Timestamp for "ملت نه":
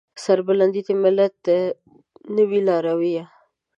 1.03-2.43